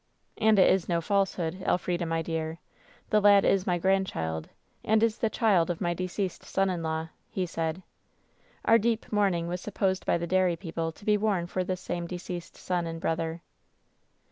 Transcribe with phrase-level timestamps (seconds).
[0.39, 2.57] "'And it is no falsehood, Elfrida, my dear.
[3.11, 4.49] The lad is my grandchild,
[4.83, 7.83] and is the child of my deceased son— in laV— ^he said.
[8.65, 12.07] Our deep mourning was supposed by the dairy people to be worn for this same
[12.07, 13.43] deceased son and brother.